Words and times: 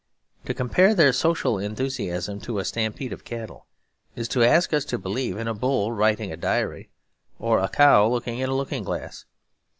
To 0.45 0.55
compare 0.55 0.95
their 0.95 1.13
social 1.13 1.59
enthusiasm 1.59 2.39
to 2.39 2.57
a 2.57 2.65
stampede 2.65 3.13
of 3.13 3.23
cattle 3.23 3.67
is 4.15 4.27
to 4.29 4.41
ask 4.43 4.73
us 4.73 4.83
to 4.85 4.97
believe 4.97 5.37
in 5.37 5.47
a 5.47 5.53
bull 5.53 5.91
writing 5.91 6.31
a 6.31 6.37
diary 6.37 6.89
or 7.37 7.59
a 7.59 7.69
cow 7.69 8.07
looking 8.07 8.39
in 8.39 8.49
a 8.49 8.55
looking 8.55 8.83
glass. 8.83 9.25